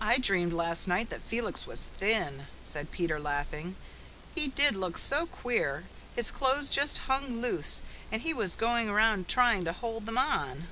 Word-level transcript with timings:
"I 0.00 0.16
dreamed 0.16 0.54
last 0.54 0.88
night 0.88 1.10
that 1.10 1.20
Felix 1.20 1.66
was 1.66 1.88
thin," 1.98 2.46
said 2.62 2.90
Peter, 2.90 3.20
laughing. 3.20 3.76
"He 4.34 4.48
did 4.48 4.74
look 4.74 4.96
so 4.96 5.26
queer. 5.26 5.84
His 6.14 6.30
clothes 6.30 6.70
just 6.70 6.96
hung 7.00 7.36
loose, 7.38 7.82
and 8.10 8.22
he 8.22 8.32
was 8.32 8.56
going 8.56 8.90
round 8.90 9.28
trying 9.28 9.66
to 9.66 9.74
hold 9.74 10.06
them 10.06 10.16
on." 10.16 10.68